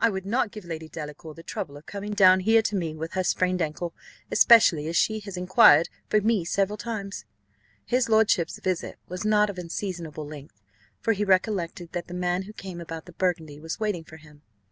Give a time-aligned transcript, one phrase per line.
[0.00, 3.12] I would not give Lady Delacour the trouble of coming down here to me with
[3.12, 3.94] her sprained ankle,
[4.28, 7.24] especially as she has inquired for me several times."
[7.86, 10.60] His lordship's visit was not of unseasonable length;
[11.00, 14.42] for he recollected that the man who came about the burgundy was waiting for him.